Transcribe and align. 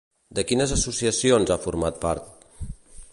De 0.37 0.43
quines 0.51 0.73
associacions 0.77 1.53
ha 1.53 1.59
format 1.67 2.01
part? 2.07 2.49